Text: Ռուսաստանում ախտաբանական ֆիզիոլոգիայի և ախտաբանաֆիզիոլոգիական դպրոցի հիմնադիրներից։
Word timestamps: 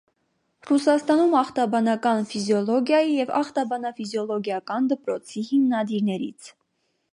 Ռուսաստանում 0.69 1.35
ախտաբանական 1.41 2.25
ֆիզիոլոգիայի 2.31 3.13
և 3.19 3.31
ախտաբանաֆիզիոլոգիական 3.41 4.91
դպրոցի 4.95 5.47
հիմնադիրներից։ 5.53 6.53